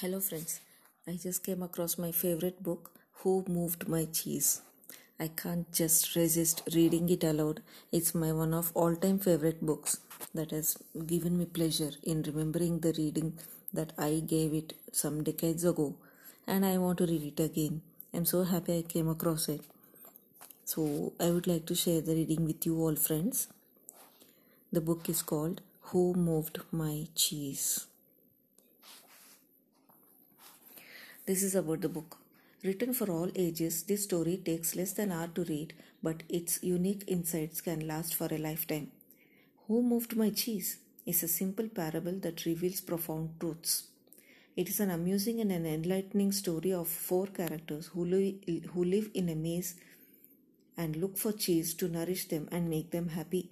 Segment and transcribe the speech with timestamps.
[0.00, 0.60] Hello, friends.
[1.06, 4.62] I just came across my favorite book, Who Moved My Cheese.
[5.18, 7.60] I can't just resist reading it aloud.
[7.92, 9.98] It's my one of all time favorite books
[10.32, 13.34] that has given me pleasure in remembering the reading
[13.74, 15.94] that I gave it some decades ago,
[16.46, 17.82] and I want to read it again.
[18.14, 19.60] I'm so happy I came across it.
[20.64, 23.48] So, I would like to share the reading with you all, friends.
[24.72, 25.60] The book is called
[25.92, 27.89] Who Moved My Cheese.
[31.30, 32.18] This is about the book.
[32.64, 36.60] Written for all ages, this story takes less than an hour to read, but its
[36.60, 38.90] unique insights can last for a lifetime.
[39.68, 43.84] Who Moved My Cheese is a simple parable that reveals profound truths.
[44.56, 49.08] It is an amusing and an enlightening story of four characters who, li- who live
[49.14, 49.76] in a maze
[50.76, 53.50] and look for cheese to nourish them and make them happy.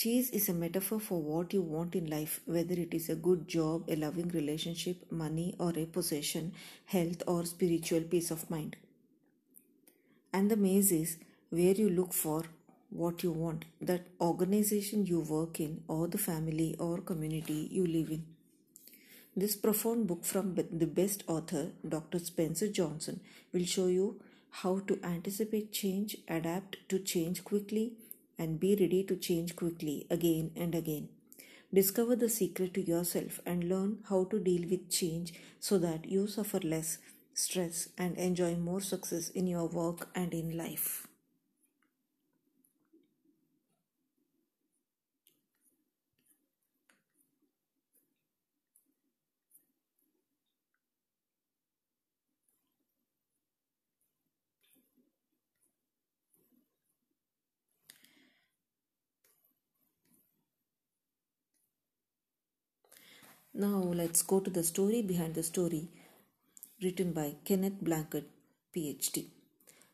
[0.00, 3.46] Cheese is a metaphor for what you want in life, whether it is a good
[3.46, 6.54] job, a loving relationship, money, or a possession,
[6.86, 8.76] health, or spiritual peace of mind.
[10.32, 11.18] And the maze is
[11.50, 12.44] where you look for
[12.88, 18.08] what you want, that organization you work in, or the family or community you live
[18.08, 18.24] in.
[19.36, 22.20] This profound book from the best author, Dr.
[22.20, 23.20] Spencer Johnson,
[23.52, 24.18] will show you
[24.62, 27.92] how to anticipate change, adapt to change quickly,
[28.40, 31.08] and be ready to change quickly again and again.
[31.72, 36.26] Discover the secret to yourself and learn how to deal with change so that you
[36.26, 36.98] suffer less
[37.34, 41.09] stress and enjoy more success in your work and in life.
[63.52, 65.88] Now let's go to the story behind the story
[66.80, 68.26] written by Kenneth Blanchard,
[68.74, 69.26] PhD.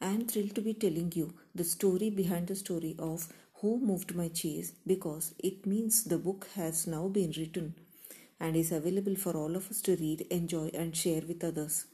[0.00, 4.14] I am thrilled to be telling you the story behind the story of Who Moved
[4.16, 7.74] My Cheese because it means the book has now been written
[8.40, 11.84] and is available for all of us to read, enjoy, and share with others.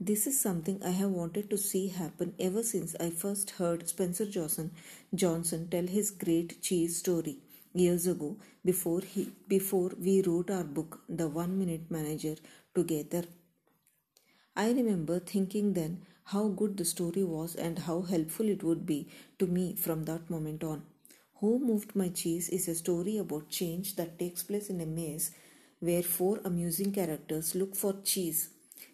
[0.00, 4.26] This is something I have wanted to see happen ever since I first heard Spencer
[4.26, 4.72] Johnson,
[5.14, 7.38] Johnson tell his great cheese story
[7.72, 12.36] years ago before he before we wrote our book the one minute manager
[12.74, 13.24] together.
[14.56, 19.08] I remember thinking then how good the story was and how helpful it would be
[19.38, 20.82] to me from that moment on.
[21.40, 25.30] Who moved my cheese is a story about change that takes place in a maze
[25.80, 28.50] where four amusing characters look for cheese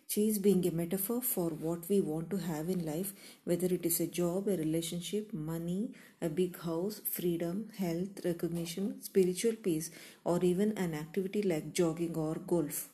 [0.09, 3.13] Cheese being a metaphor for what we want to have in life,
[3.45, 5.93] whether it is a job, a relationship, money,
[6.23, 9.91] a big house, freedom, health, recognition, spiritual peace,
[10.25, 12.89] or even an activity like jogging or golf.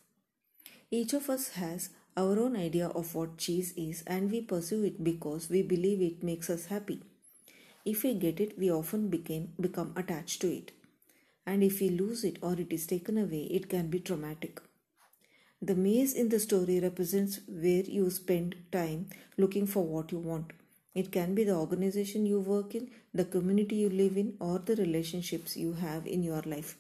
[0.91, 5.05] Each of us has our own idea of what cheese is and we pursue it
[5.05, 7.03] because we believe it makes us happy.
[7.85, 10.73] If we get it, we often became, become attached to it.
[11.47, 14.61] And if we lose it or it is taken away, it can be traumatic.
[15.63, 20.53] The maze in the story represents where you spend time looking for what you want.
[20.95, 24.75] It can be the organization you work in, the community you live in, or the
[24.75, 26.77] relationships you have in your life.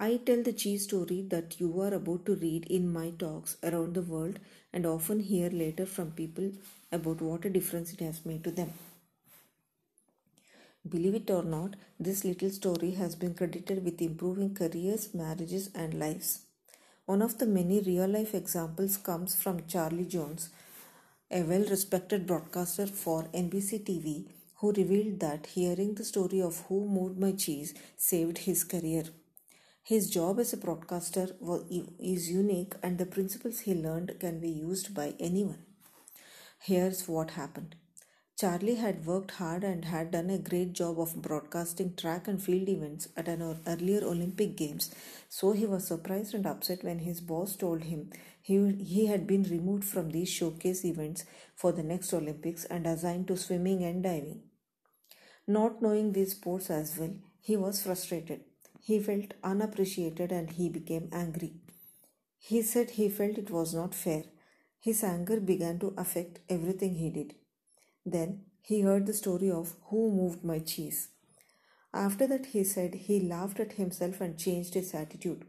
[0.00, 3.94] I tell the cheese story that you are about to read in my talks around
[3.94, 4.40] the world
[4.72, 6.52] and often hear later from people
[6.90, 8.72] about what a difference it has made to them.
[10.88, 15.94] Believe it or not, this little story has been credited with improving careers, marriages, and
[15.94, 16.46] lives.
[17.10, 20.50] One of the many real life examples comes from Charlie Jones,
[21.28, 24.26] a well respected broadcaster for NBC TV,
[24.58, 29.06] who revealed that hearing the story of Who Moved My Cheese saved his career.
[29.82, 31.26] His job as a broadcaster
[31.98, 35.64] is unique, and the principles he learned can be used by anyone.
[36.60, 37.74] Here's what happened
[38.40, 42.70] Charlie had worked hard and had done a great job of broadcasting track and field
[42.70, 44.94] events at an earlier Olympic Games,
[45.28, 49.42] so he was surprised and upset when his boss told him he, he had been
[49.42, 54.40] removed from these showcase events for the next Olympics and assigned to swimming and diving.
[55.46, 57.12] Not knowing these sports as well,
[57.42, 58.40] he was frustrated.
[58.80, 61.56] He felt unappreciated and he became angry.
[62.38, 64.24] He said he felt it was not fair.
[64.80, 67.34] His anger began to affect everything he did.
[68.04, 71.08] Then he heard the story of who moved my cheese.
[71.92, 75.44] After that, he said he laughed at himself and changed his attitude.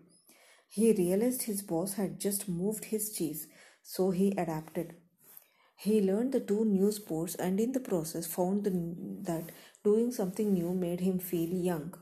[0.67, 3.47] He realized his boss had just moved his cheese,
[3.83, 4.95] so he adapted.
[5.75, 8.71] He learned the two new sports and in the process found the,
[9.23, 9.51] that
[9.83, 11.93] doing something new made him feel young.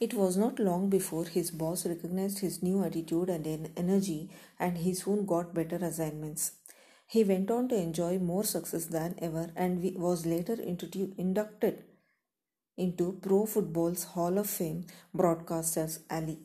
[0.00, 4.94] It was not long before his boss recognized his new attitude and energy, and he
[4.94, 6.52] soon got better assignments.
[7.06, 11.84] He went on to enjoy more success than ever and was later inducted
[12.78, 16.38] into Pro Football's Hall of Fame Broadcasters Alley.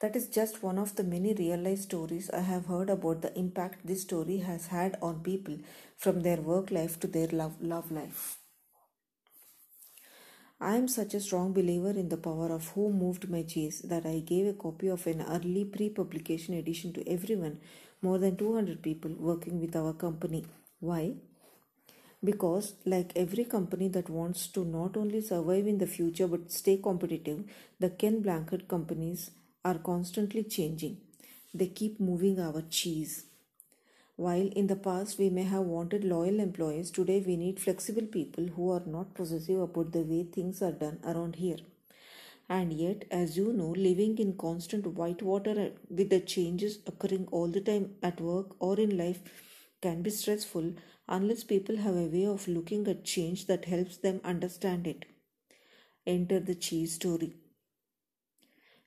[0.00, 3.32] That is just one of the many real life stories I have heard about the
[3.38, 5.56] impact this story has had on people
[5.96, 8.41] from their work life to their love, love life.
[10.62, 14.06] I am such a strong believer in the power of Who Moved My Cheese that
[14.06, 17.58] I gave a copy of an early pre publication edition to everyone,
[18.00, 20.44] more than 200 people working with our company.
[20.78, 21.14] Why?
[22.22, 26.76] Because, like every company that wants to not only survive in the future but stay
[26.76, 27.42] competitive,
[27.80, 29.32] the Ken Blanchard companies
[29.64, 30.98] are constantly changing.
[31.52, 33.24] They keep moving our cheese.
[34.22, 38.44] While in the past we may have wanted loyal employees, today we need flexible people
[38.54, 41.56] who are not possessive about the way things are done around here.
[42.48, 47.48] And yet, as you know, living in constant white water with the changes occurring all
[47.48, 49.18] the time at work or in life
[49.80, 50.72] can be stressful
[51.08, 55.04] unless people have a way of looking at change that helps them understand it.
[56.06, 57.34] Enter the cheese story.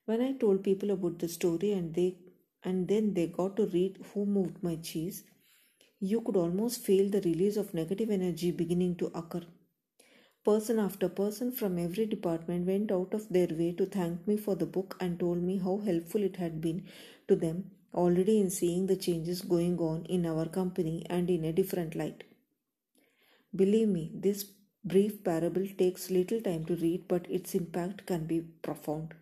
[0.06, 2.20] When I told people about the story and they
[2.66, 5.24] and then they got to read Who Moved My Cheese,
[6.00, 9.44] you could almost feel the release of negative energy beginning to occur.
[10.44, 14.56] Person after person from every department went out of their way to thank me for
[14.56, 16.84] the book and told me how helpful it had been
[17.28, 21.54] to them already in seeing the changes going on in our company and in a
[21.54, 22.24] different light.
[23.56, 24.46] Believe me, this
[24.84, 29.14] brief parable takes little time to read, but its impact can be profound.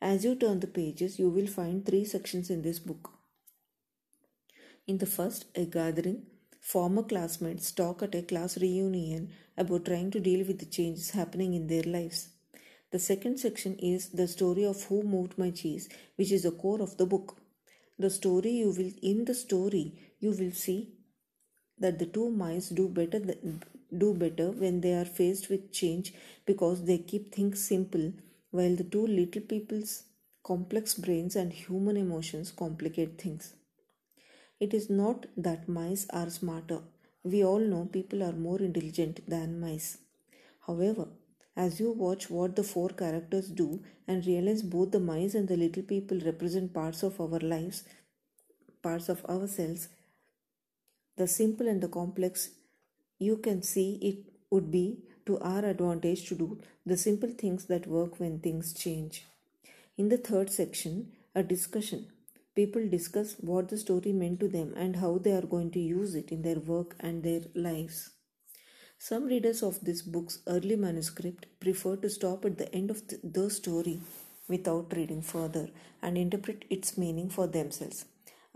[0.00, 3.12] As you turn the pages, you will find three sections in this book.
[4.86, 6.26] In the first, a gathering,
[6.60, 11.54] former classmates talk at a class reunion about trying to deal with the changes happening
[11.54, 12.28] in their lives.
[12.90, 16.82] The second section is the story of who moved my cheese, which is the core
[16.82, 17.38] of the book.
[17.98, 20.92] The story you will in the story you will see
[21.78, 23.20] that the two mice do better
[23.96, 26.12] do better when they are faced with change
[26.44, 28.12] because they keep things simple
[28.50, 30.04] while the two little people's
[30.42, 33.54] complex brains and human emotions complicate things.
[34.60, 36.80] It is not that mice are smarter.
[37.22, 39.98] We all know people are more intelligent than mice.
[40.66, 41.08] However,
[41.56, 45.56] as you watch what the four characters do and realize both the mice and the
[45.56, 47.84] little people represent parts of our lives,
[48.82, 49.88] parts of ourselves,
[51.16, 52.50] the simple and the complex,
[53.18, 57.86] you can see it would be to our advantage to do the simple things that
[57.86, 59.24] work when things change.
[59.98, 62.06] In the third section, a discussion.
[62.54, 66.14] People discuss what the story meant to them and how they are going to use
[66.14, 68.10] it in their work and their lives.
[68.98, 73.50] Some readers of this book's early manuscript prefer to stop at the end of the
[73.50, 74.00] story
[74.48, 75.68] without reading further
[76.00, 78.06] and interpret its meaning for themselves.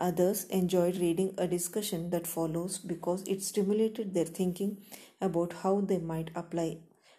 [0.00, 4.78] Others enjoyed reading a discussion that follows because it stimulated their thinking
[5.20, 6.78] about how they might apply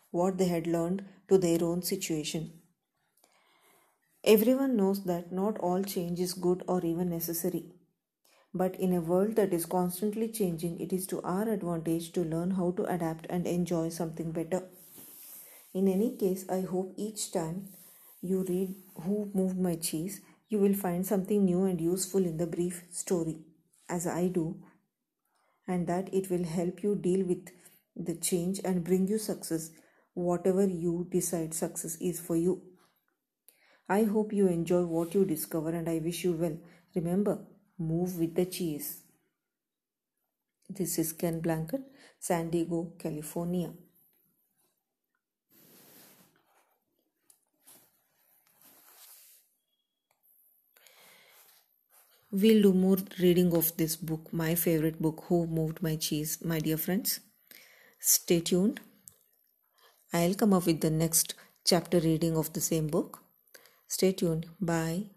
[0.10, 2.54] what they had learned to their own situation.
[4.24, 7.66] Everyone knows that not all change is good or even necessary.
[8.54, 12.52] But in a world that is constantly changing, it is to our advantage to learn
[12.52, 14.64] how to adapt and enjoy something better.
[15.74, 17.70] In any case, I hope each time
[18.22, 20.20] you read Who Moved My Cheese,
[20.52, 23.38] you will find something new and useful in the brief story,
[23.88, 24.58] as I do,
[25.66, 27.52] and that it will help you deal with
[27.96, 29.70] the change and bring you success,
[30.14, 32.62] whatever you decide success is for you.
[33.88, 36.58] I hope you enjoy what you discover and I wish you well.
[36.96, 37.40] Remember,
[37.80, 39.04] move with the cheese.
[40.70, 41.84] This is Ken Blanchard,
[42.20, 43.72] San Diego, California.
[52.32, 56.60] We'll do more reading of this book, my favorite book, Who Moved My Cheese, my
[56.60, 57.20] dear friends.
[58.00, 58.80] Stay tuned.
[60.14, 61.36] I'll come up with the next
[61.66, 63.22] chapter reading of the same book.
[63.86, 64.46] Stay tuned.
[64.62, 65.08] Bye.